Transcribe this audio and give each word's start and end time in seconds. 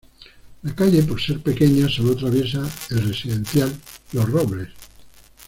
La 0.63 0.73
calle 0.73 1.03
por 1.03 1.21
ser 1.21 1.41
pequeña 1.43 1.87
sólo 1.87 2.13
atraviesa 2.13 2.67
el 2.89 3.07
Residencial 3.07 3.71
Los 4.13 4.27
Robles. 4.31 4.69